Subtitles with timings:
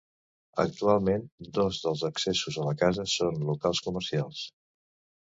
[0.61, 1.27] Actualment,
[1.57, 4.41] dos dels accessos a la casa són locals comercials.